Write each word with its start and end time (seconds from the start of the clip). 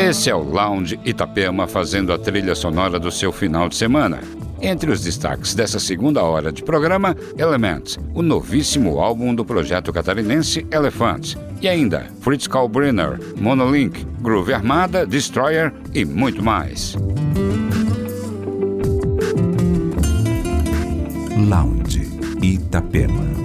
Esse 0.00 0.30
é 0.30 0.34
o 0.34 0.42
Lounge 0.42 0.98
Itapema 1.04 1.66
fazendo 1.66 2.10
a 2.10 2.18
trilha 2.18 2.54
sonora 2.54 2.98
do 2.98 3.10
seu 3.10 3.30
final 3.30 3.68
de 3.68 3.76
semana. 3.76 4.20
Entre 4.58 4.90
os 4.90 5.02
destaques 5.02 5.54
dessa 5.54 5.78
segunda 5.78 6.22
hora 6.22 6.50
de 6.50 6.62
programa, 6.62 7.14
Element, 7.36 7.98
o 8.14 8.22
novíssimo 8.22 8.98
álbum 8.98 9.34
do 9.34 9.44
projeto 9.44 9.92
catarinense 9.92 10.66
Elephant. 10.70 11.36
E 11.60 11.68
ainda, 11.68 12.06
Fritz 12.22 12.46
Kalbrenner, 12.46 13.20
Monolink, 13.36 14.06
Groove 14.22 14.54
Armada, 14.54 15.06
Destroyer 15.06 15.70
e 15.94 16.02
muito 16.02 16.42
mais. 16.42 16.96
Lounge 21.46 22.08
Itapema. 22.42 23.39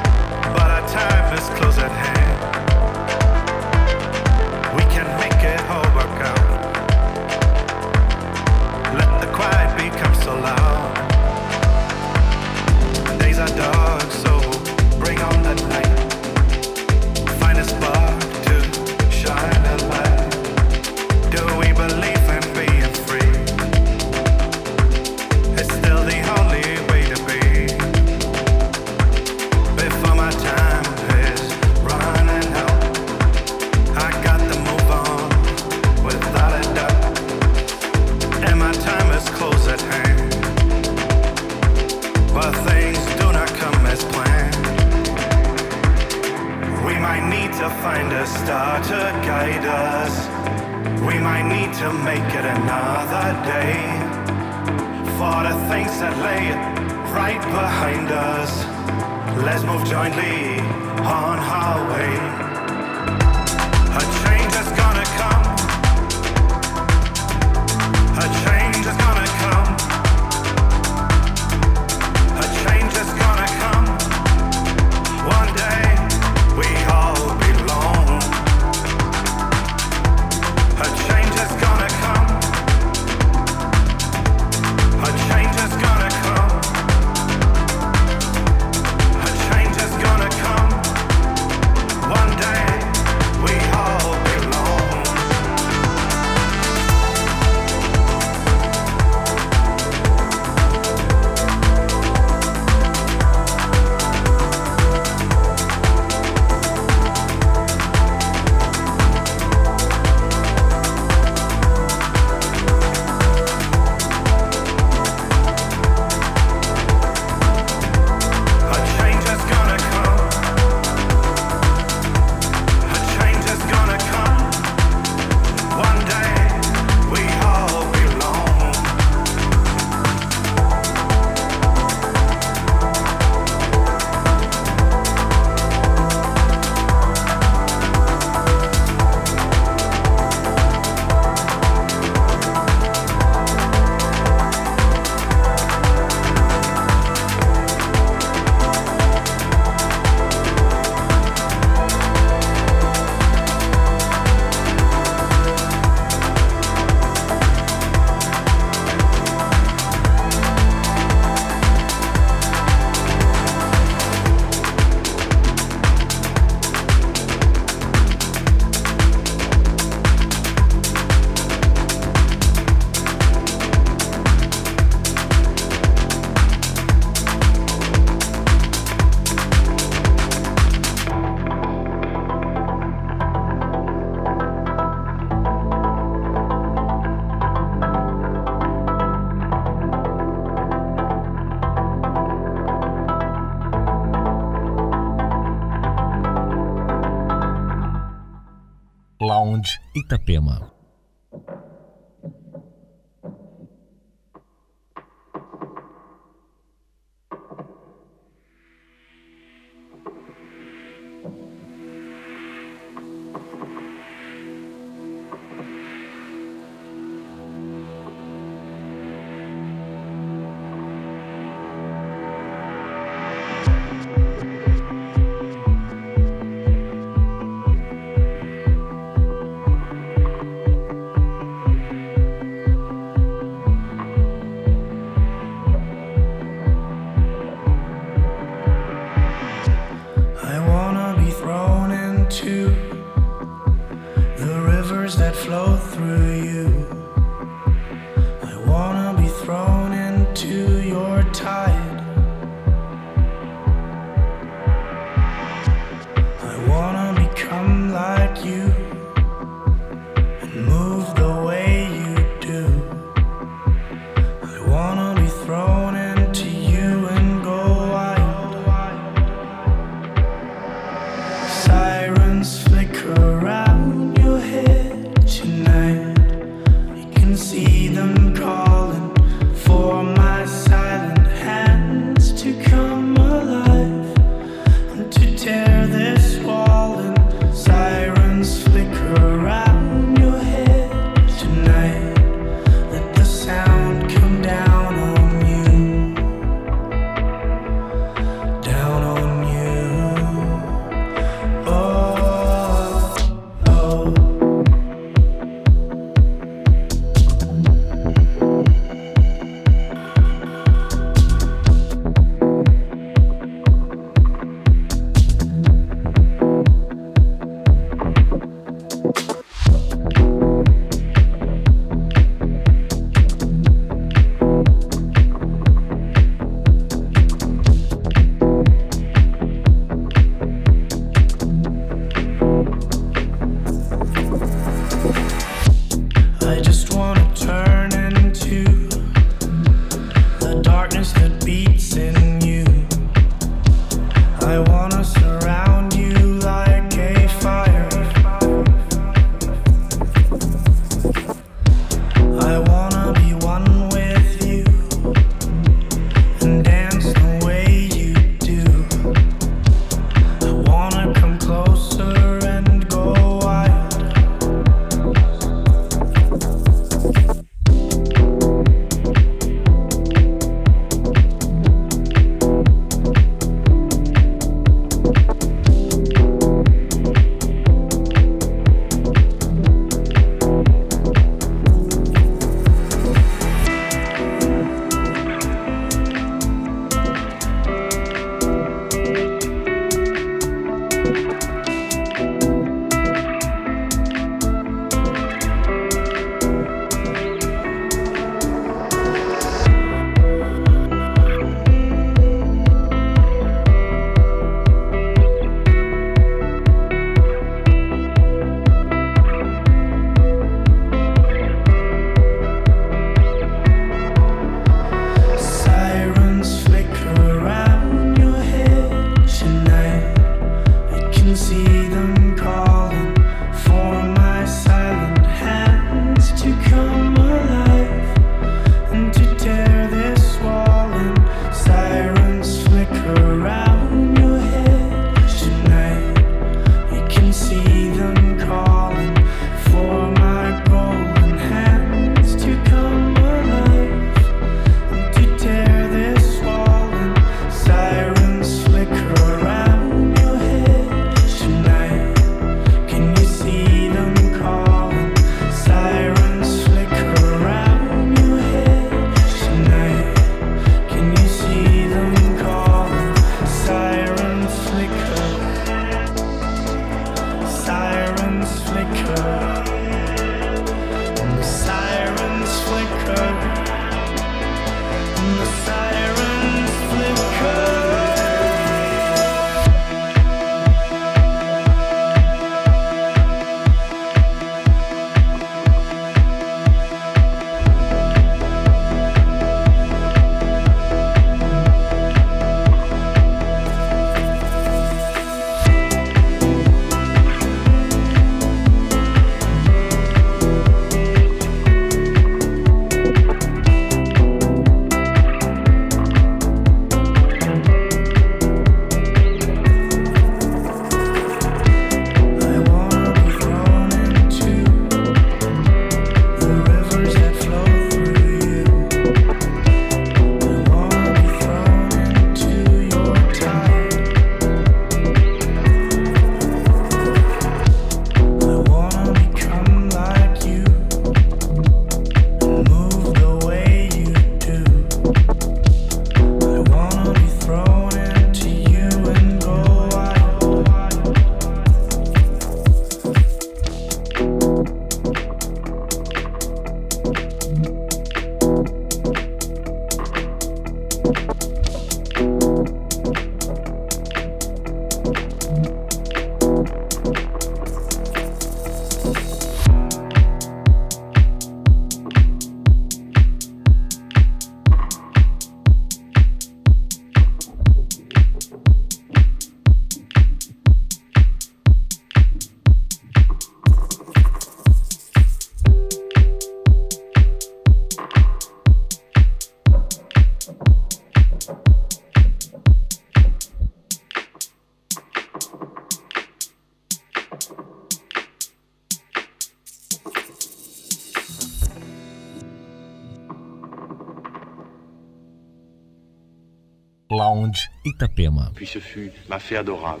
Puis 598.54 598.66
ce 598.66 598.78
fut 598.78 599.12
ma 599.28 599.38
fée 599.38 599.56
adorable. 599.56 600.00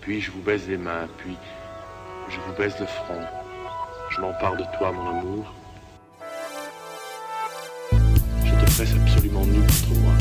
Puis 0.00 0.20
je 0.20 0.30
vous 0.30 0.42
baise 0.42 0.68
les 0.68 0.76
mains, 0.76 1.08
puis 1.18 1.36
je 2.28 2.36
vous 2.40 2.52
baise 2.58 2.74
le 2.80 2.86
front. 2.86 3.20
Je 4.10 4.20
m'empare 4.20 4.56
de 4.56 4.64
toi, 4.76 4.92
mon 4.92 5.18
amour. 5.18 5.54
Je 8.44 8.50
te 8.50 8.64
presse 8.74 8.94
absolument 8.94 9.44
nu 9.46 9.60
contre 9.60 10.00
moi. 10.00 10.14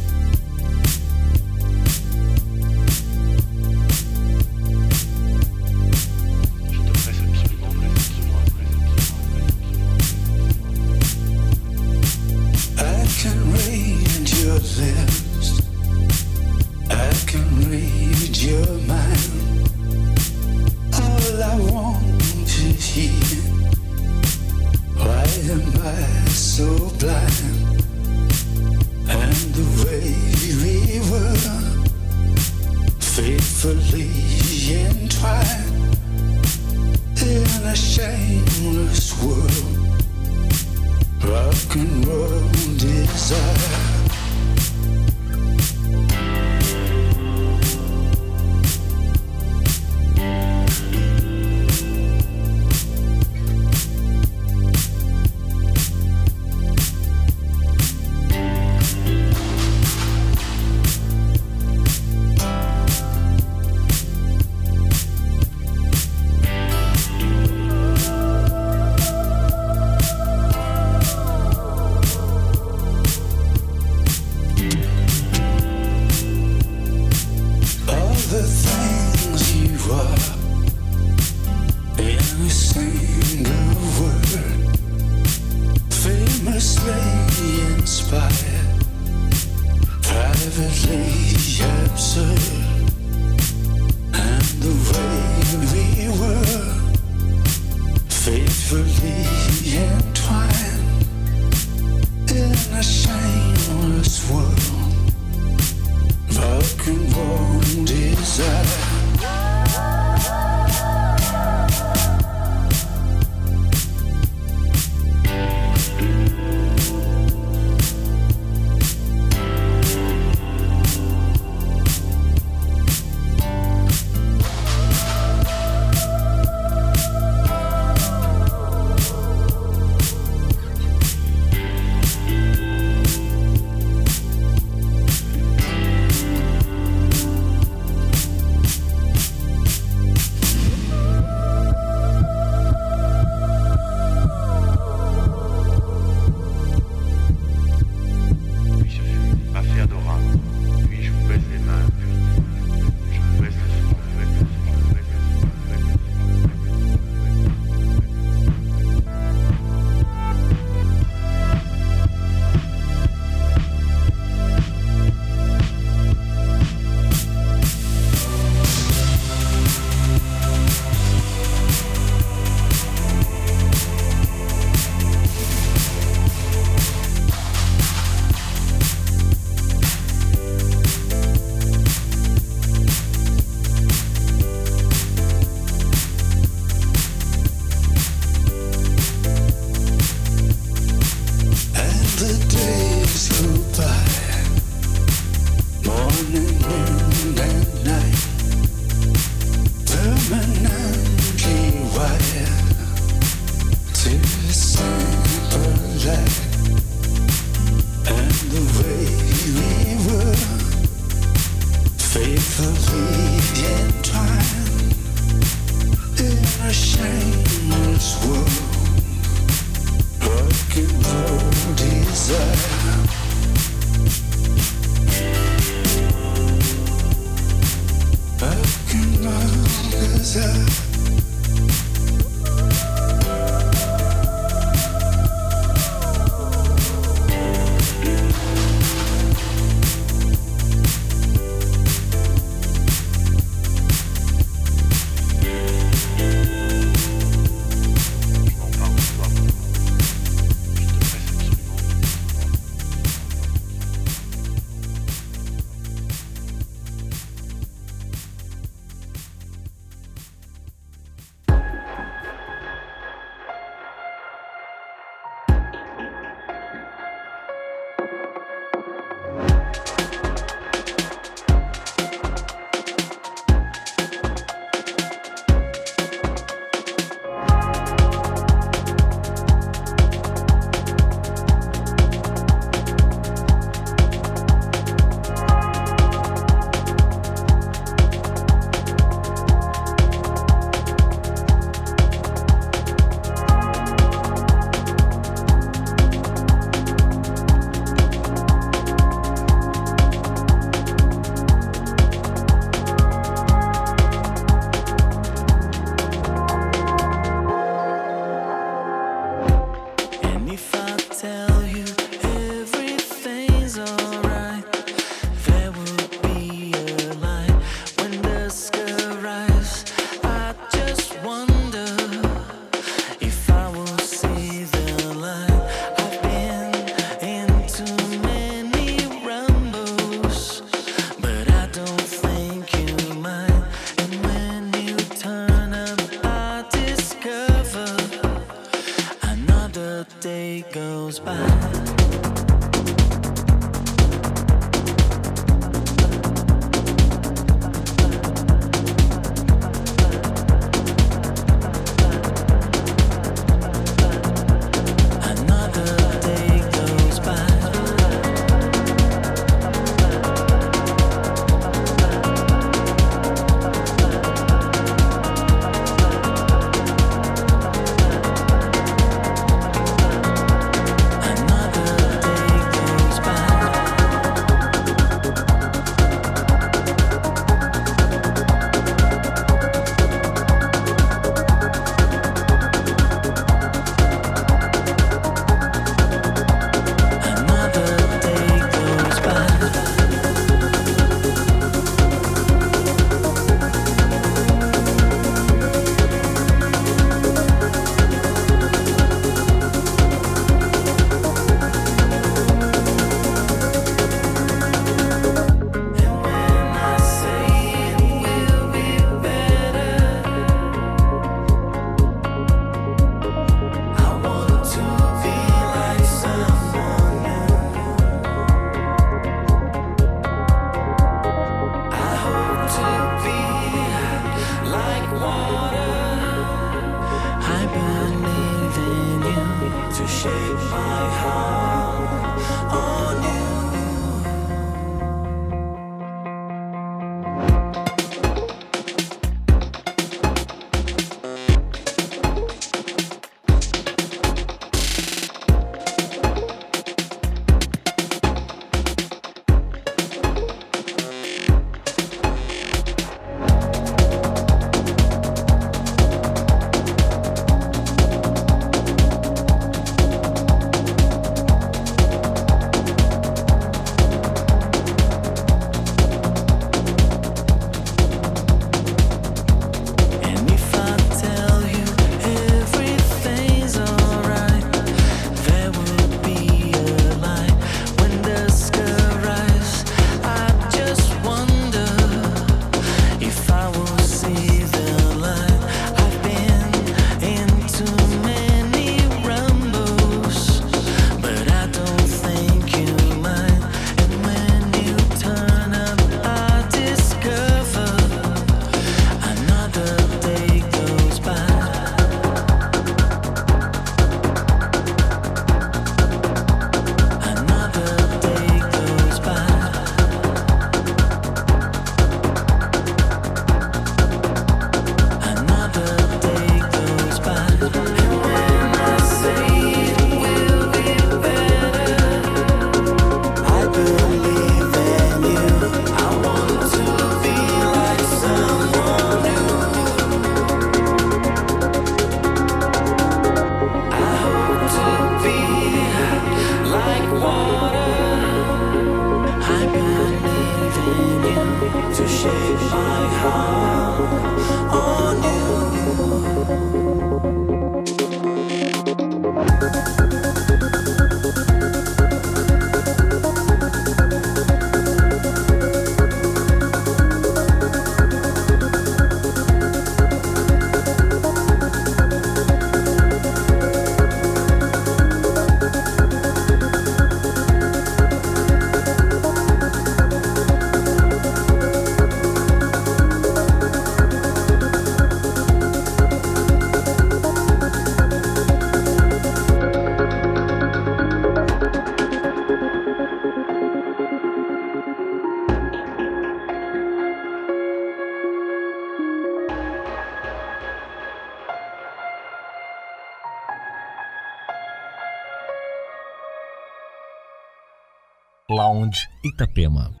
Itapema. 599.31 600.00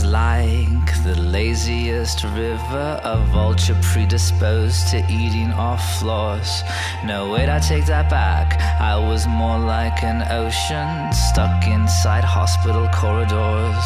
Lounge 0.00 0.90
the 1.04 1.14
laziest 1.20 2.24
river, 2.24 2.98
a 3.04 3.18
vulture 3.30 3.76
predisposed 3.82 4.88
to 4.88 4.96
eating 5.10 5.52
off 5.52 5.82
floors. 5.98 6.62
No, 7.04 7.30
wait, 7.30 7.50
I 7.50 7.58
take 7.58 7.84
that 7.86 8.08
back. 8.08 8.58
I 8.80 8.96
was 8.96 9.26
more 9.26 9.58
like 9.58 10.02
an 10.02 10.22
ocean 10.30 11.12
stuck 11.12 11.66
inside 11.66 12.24
hospital 12.24 12.88
corridors. 12.88 13.84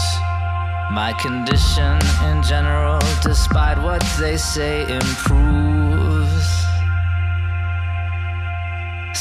My 0.92 1.12
condition 1.20 1.98
in 2.30 2.40
general, 2.44 3.00
despite 3.20 3.78
what 3.82 4.00
they 4.20 4.36
say, 4.36 4.82
improves. 4.82 5.85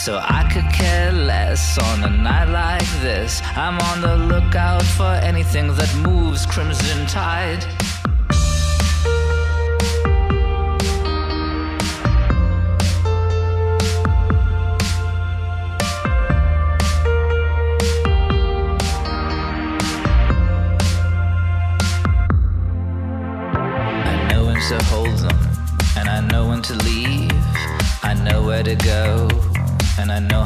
So 0.06 0.20
I 0.22 0.48
could 0.54 0.72
care 0.72 1.12
less 1.12 1.80
on 1.80 2.04
a 2.04 2.10
night 2.16 2.46
like 2.46 2.88
this. 3.02 3.42
I'm 3.56 3.80
on 3.80 4.02
the 4.02 4.16
lookout 4.16 4.84
for 4.84 5.12
anything 5.26 5.74
that 5.74 5.92
moves 6.08 6.46
crimson 6.46 7.08
tide. 7.08 7.66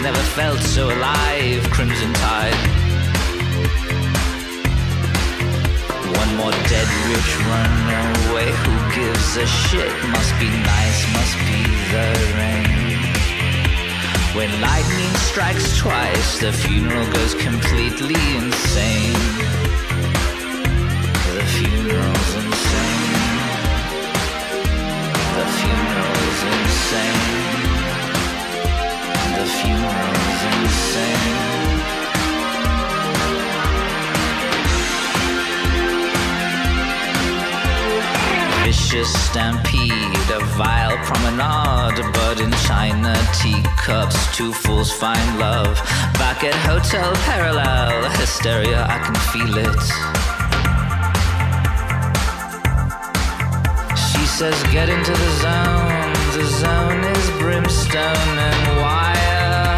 25, 0.00 0.02
never 0.02 0.24
felt 0.34 0.60
so 0.60 0.86
alive. 0.86 1.62
Crimson 1.70 2.12
Tide. 2.14 2.54
One 6.16 6.36
more 6.36 6.52
dead 6.68 6.88
rich 7.08 7.32
runaway. 7.48 8.48
Who 8.62 8.74
gives 8.94 9.36
a 9.36 9.46
shit? 9.46 9.92
Must 10.08 10.34
be 10.38 10.48
nice, 10.48 11.00
must 11.12 11.36
be 11.48 11.60
the 11.92 12.06
rain. 12.38 12.98
When 14.36 14.50
lightning 14.60 15.14
strikes 15.28 15.76
twice, 15.78 16.40
the 16.40 16.52
funeral 16.52 17.06
goes 17.12 17.34
completely 17.34 18.20
insane. 18.36 19.22
The 21.36 21.44
funeral's 21.56 22.34
insane. 22.42 23.18
The 25.36 25.46
funeral's 25.58 26.42
insane. 26.52 27.29
Vicious 38.90 39.12
stampede, 39.26 40.30
a 40.34 40.40
vile 40.56 40.96
promenade, 41.04 42.02
but 42.12 42.40
in 42.40 42.50
china 42.66 43.14
teacups, 43.40 44.36
two 44.36 44.52
fools 44.52 44.90
find 44.90 45.38
love. 45.38 45.76
Back 46.14 46.42
at 46.42 46.54
Hotel 46.68 47.12
Parallel, 47.26 48.10
hysteria, 48.18 48.86
I 48.88 48.98
can 48.98 49.14
feel 49.30 49.58
it. 49.58 49.82
She 53.96 54.26
says, 54.26 54.60
Get 54.72 54.88
into 54.88 55.12
the 55.12 55.30
zone, 55.44 56.12
the 56.36 56.46
zone 56.62 57.04
is 57.14 57.30
brimstone 57.38 58.38
and 58.50 58.80
wire. 58.82 59.70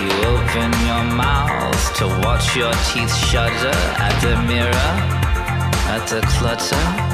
You 0.00 0.10
open 0.32 0.70
your 0.88 1.04
mouth 1.14 1.94
to 1.96 2.06
watch 2.24 2.56
your 2.56 2.72
teeth 2.90 3.14
shudder 3.14 3.76
at 3.98 4.18
the 4.22 4.34
mirror 4.46 5.17
at 5.88 6.06
the 6.06 6.20
clutter, 6.20 7.07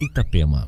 Itapema. 0.00 0.66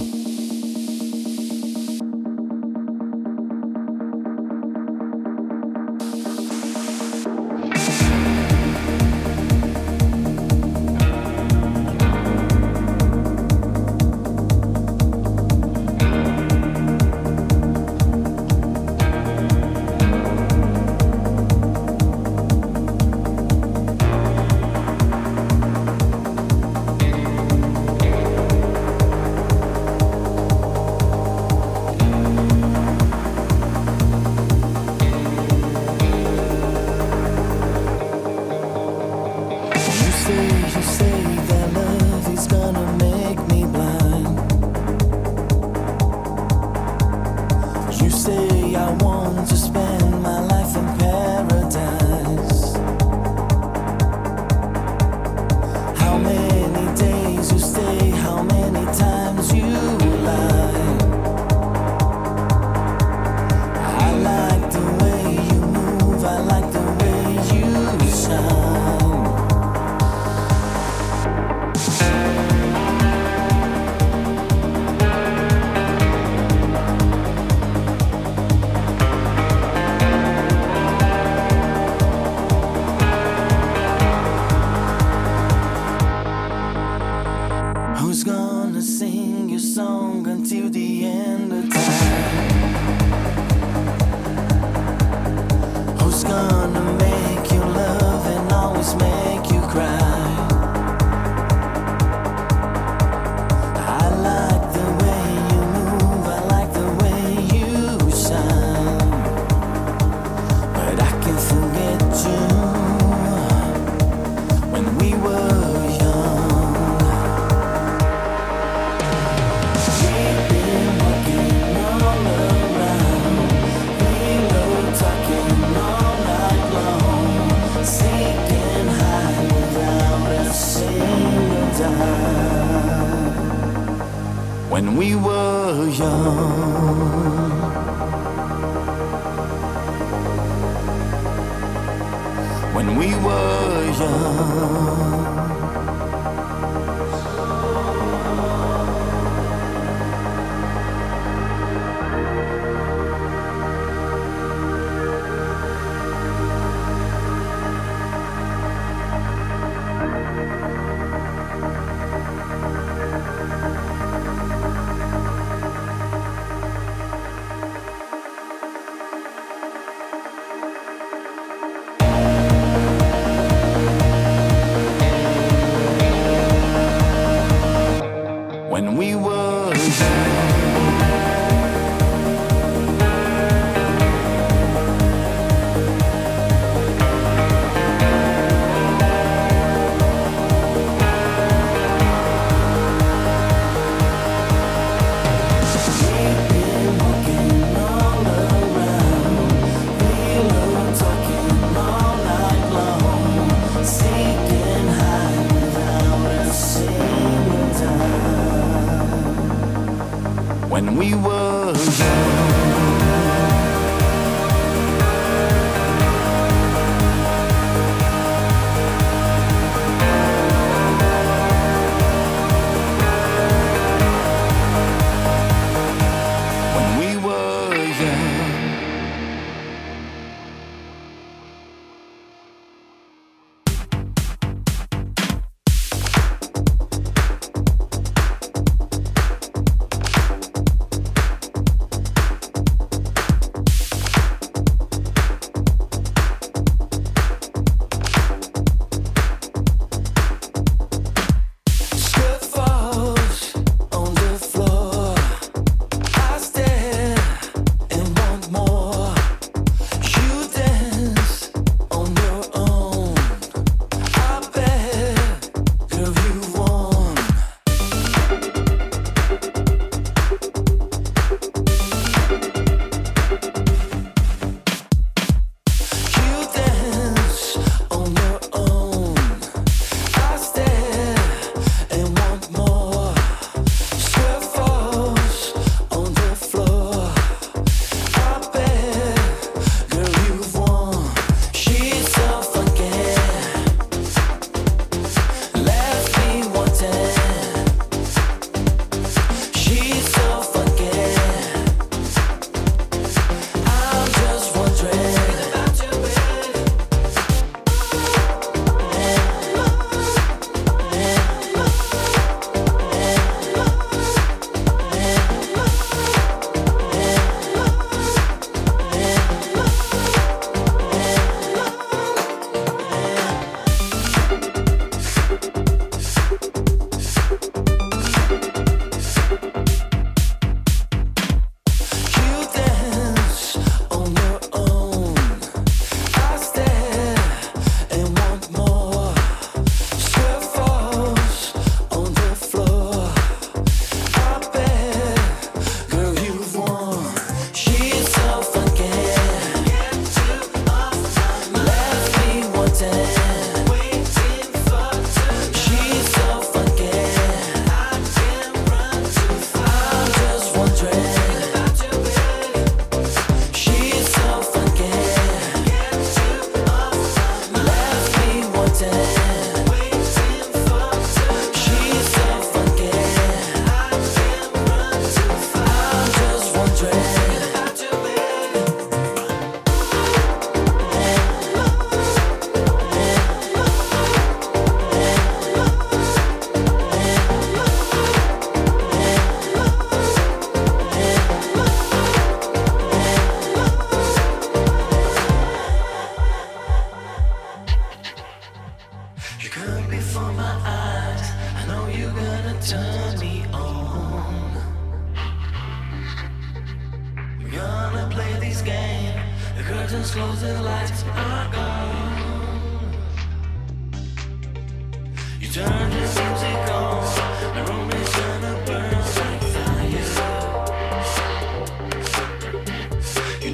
when 210.80 210.96
we 210.96 211.14
were. 211.14 212.39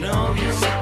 no 0.07 0.35
use. 0.35 0.76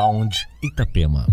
Lounge 0.00 0.48
Itapema. 0.62 1.26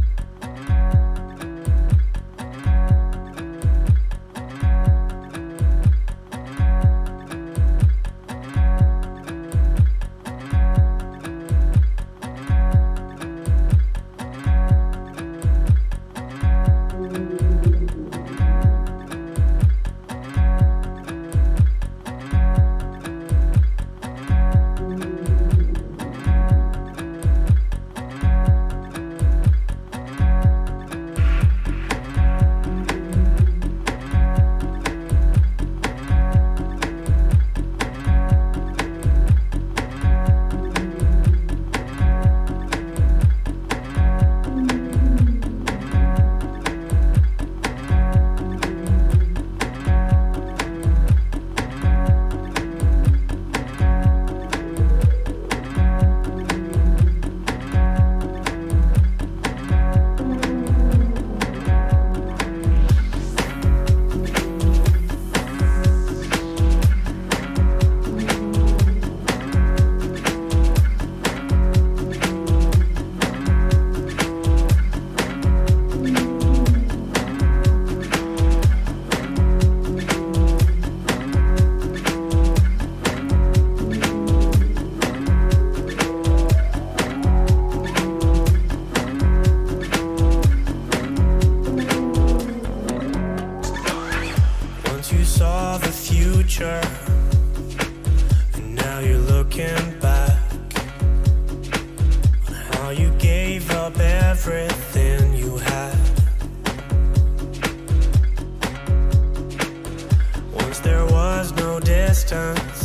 last 112.18 112.30
time 112.30 112.77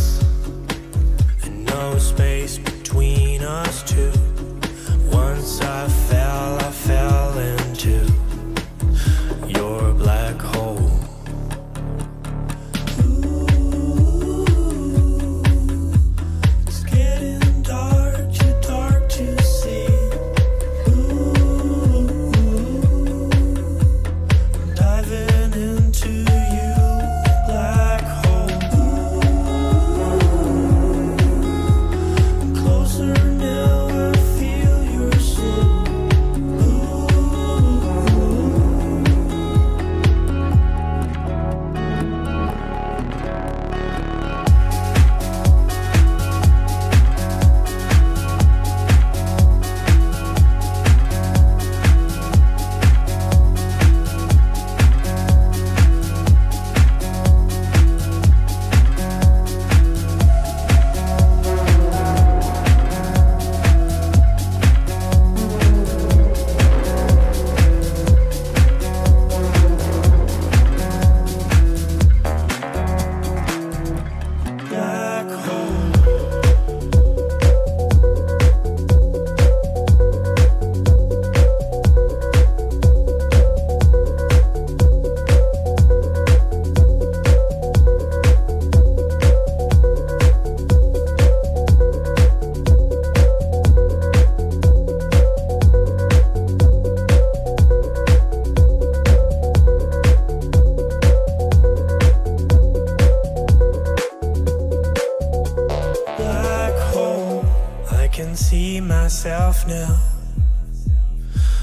can 108.32 108.38
see 108.38 108.80
myself 108.80 109.66
now 109.68 109.94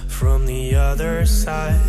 from 0.07 0.45
the 0.45 0.75
other 0.75 1.25
side 1.25 1.81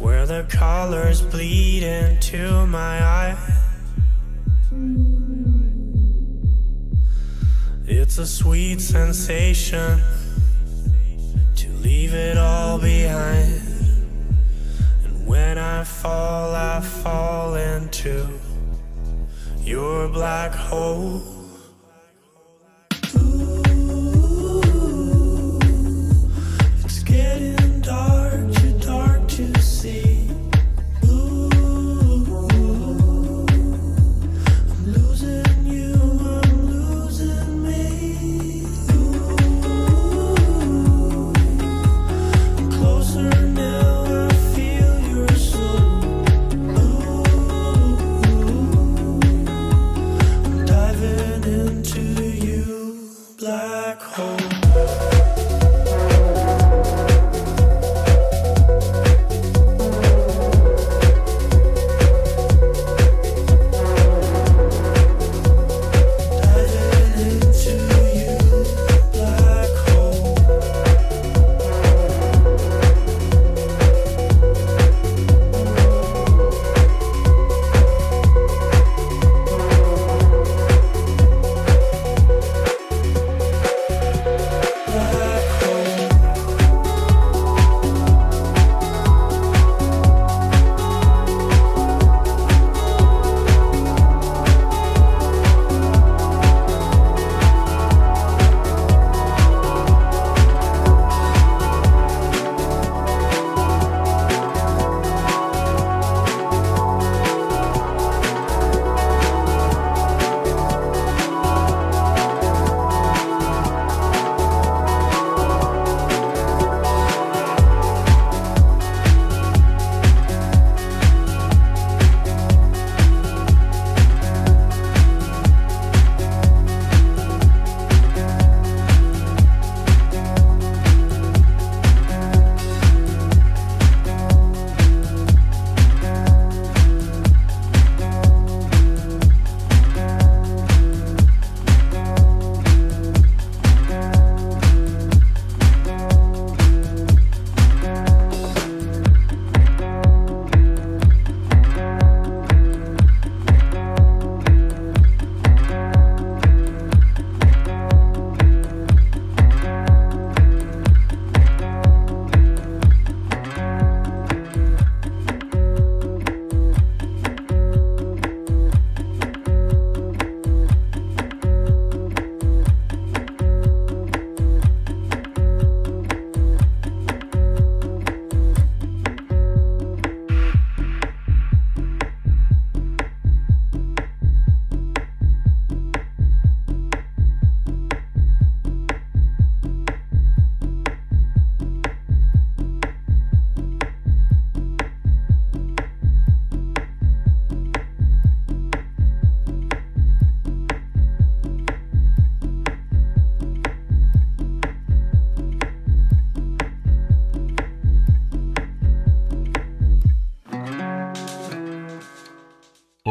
where 0.00 0.26
the 0.26 0.44
colors 0.48 1.22
bleed 1.22 1.84
into 1.84 2.66
my 2.66 3.00
eyes. 3.00 3.38
It's 7.86 8.18
a 8.18 8.26
sweet 8.26 8.80
sensation 8.80 10.00
to 11.54 11.68
leave 11.74 12.12
it 12.12 12.36
all 12.36 12.80
behind. 12.80 13.62
And 15.04 15.28
when 15.28 15.58
I 15.58 15.84
fall, 15.84 16.56
I 16.56 16.80
fall 16.80 17.54
into 17.54 18.26
your 19.62 20.08
black 20.08 20.50
hole. 20.50 21.37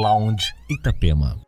Lounge 0.08 0.54
Itapema. 0.70 1.47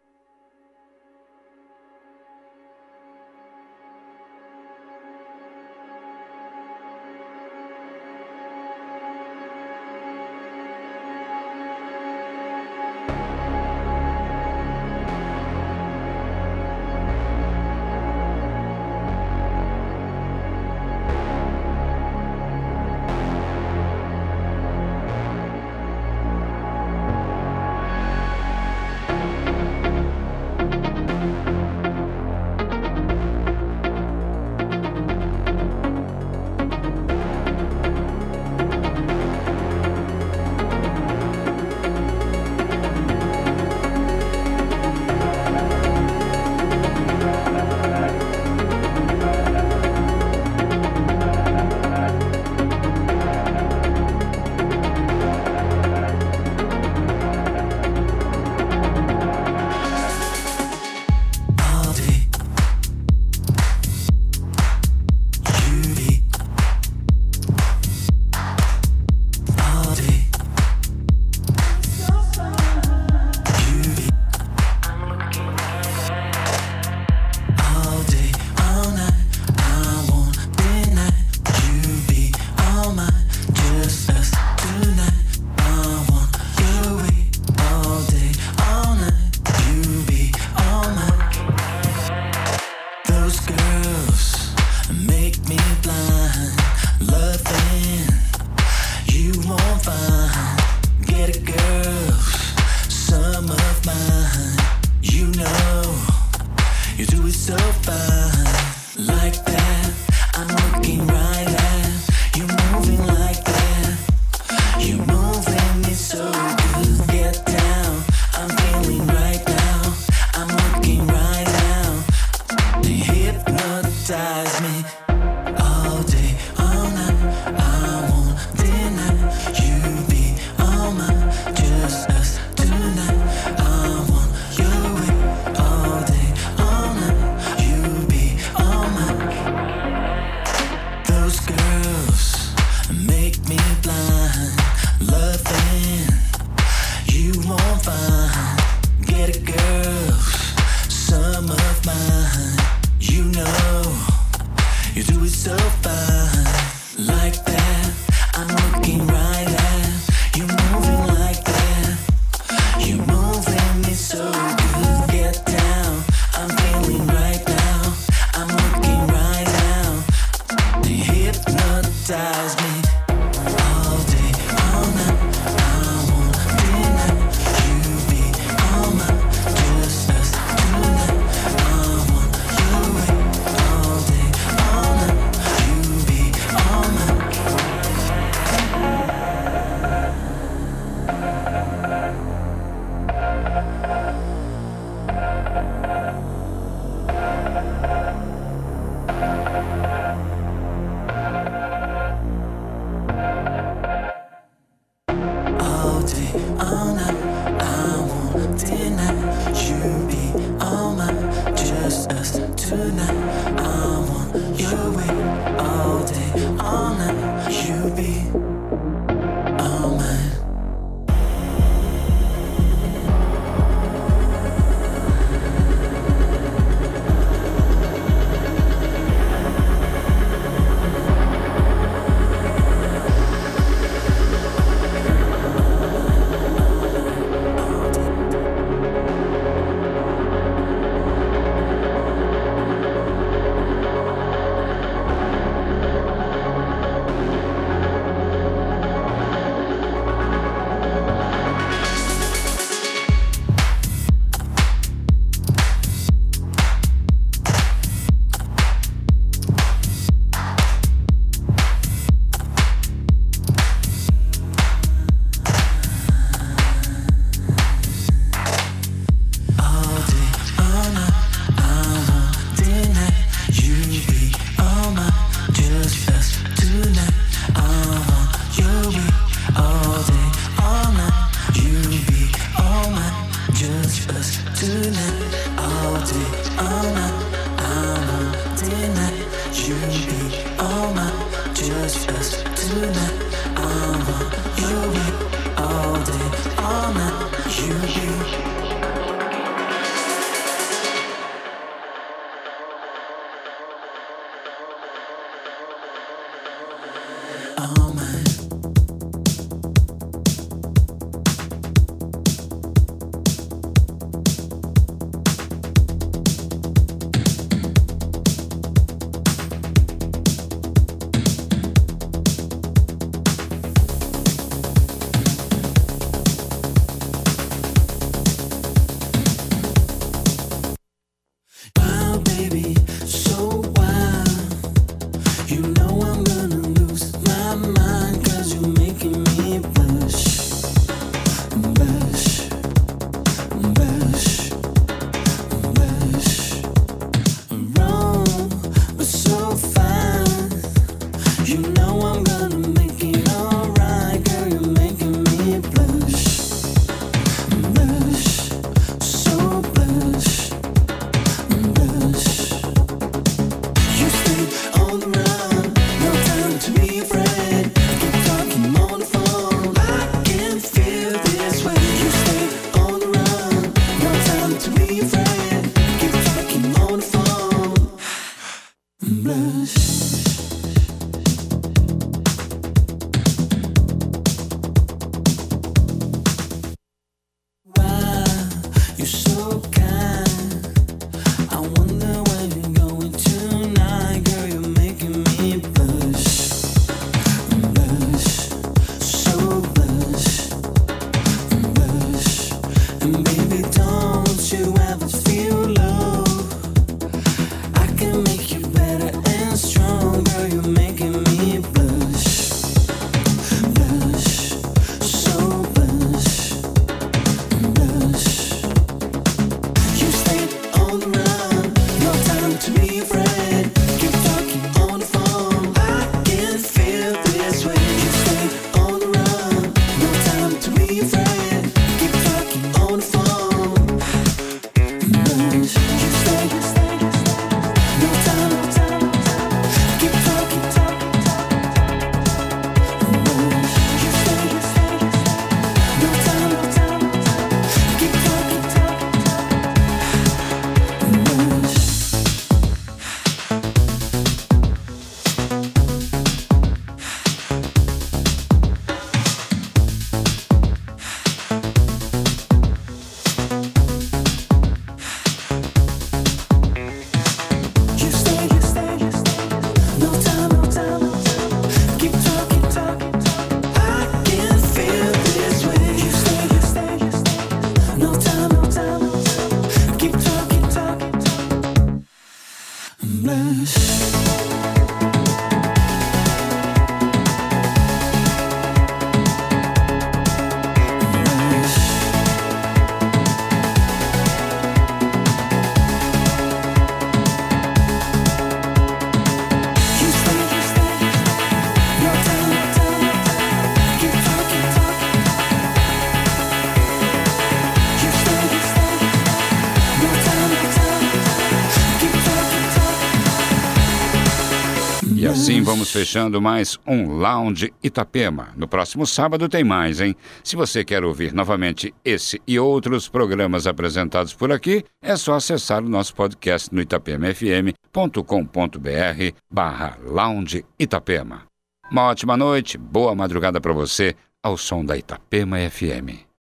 Fechando 515.92 516.42
mais 516.42 516.78
um 516.86 517.18
Lounge 517.18 517.74
Itapema. 517.84 518.50
No 518.56 518.68
próximo 518.68 519.06
sábado 519.06 519.50
tem 519.50 519.64
mais, 519.64 520.00
hein? 520.00 520.16
Se 520.44 520.56
você 520.56 520.84
quer 520.84 521.04
ouvir 521.04 521.34
novamente 521.34 521.94
esse 522.04 522.42
e 522.48 522.60
outros 522.60 523.10
programas 523.10 523.68
apresentados 523.68 524.34
por 524.34 524.52
aqui, 524.52 524.84
é 525.02 525.16
só 525.16 525.36
acessar 525.36 525.84
o 525.84 525.90
nosso 525.90 526.16
podcast 526.16 526.74
no 526.74 526.82
itapemafm.com.br 526.82 529.36
barra 529.52 529.98
Lounge 530.04 530.66
Itapema. 530.78 531.44
Uma 531.92 532.04
ótima 532.04 532.38
noite, 532.38 532.78
boa 532.78 533.16
madrugada 533.16 533.60
para 533.60 533.74
você, 533.74 534.16
ao 534.44 534.58
som 534.58 534.86
da 534.86 534.96
Itapema 534.96 535.58
FM. 535.70 536.29